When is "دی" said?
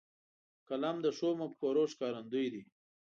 2.53-2.63